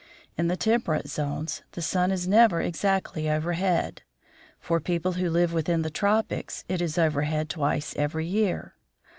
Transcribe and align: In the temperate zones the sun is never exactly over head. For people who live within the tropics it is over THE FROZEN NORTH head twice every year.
In 0.35 0.47
the 0.47 0.57
temperate 0.57 1.07
zones 1.09 1.61
the 1.73 1.81
sun 1.83 2.09
is 2.11 2.27
never 2.27 2.59
exactly 2.59 3.29
over 3.29 3.53
head. 3.53 4.01
For 4.59 4.79
people 4.79 5.11
who 5.11 5.29
live 5.29 5.53
within 5.53 5.83
the 5.83 5.91
tropics 5.91 6.63
it 6.67 6.81
is 6.81 6.97
over 6.97 7.21
THE 7.21 7.25
FROZEN 7.27 7.27
NORTH 7.29 7.33
head 7.39 7.49
twice 7.51 7.95
every 7.97 8.25
year. 8.25 8.73